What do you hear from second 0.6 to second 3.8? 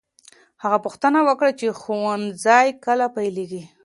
هغه پوښتنه وکړه چې ښوونځی کله پیلېږي.